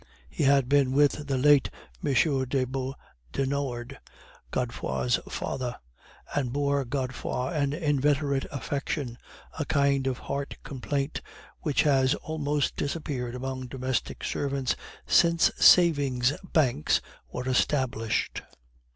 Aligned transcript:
He 0.31 0.45
had 0.45 0.67
been 0.67 0.93
with 0.93 1.27
the 1.27 1.37
late 1.37 1.69
M. 2.03 2.11
de 2.45 2.65
Beaudenord, 2.65 3.99
Godefroid's 4.49 5.19
father, 5.29 5.77
and 6.33 6.51
bore 6.51 6.83
Godefroid 6.85 7.53
an 7.55 7.71
inveterate 7.73 8.47
affection, 8.51 9.19
a 9.59 9.63
kind 9.65 10.07
of 10.07 10.17
heart 10.17 10.57
complaint 10.63 11.21
which 11.59 11.83
has 11.83 12.15
almost 12.15 12.75
disappeared 12.75 13.35
among 13.35 13.67
domestic 13.67 14.23
servants 14.23 14.75
since 15.05 15.51
savings 15.59 16.33
banks 16.51 16.99
were 17.31 17.47
established. 17.47 18.41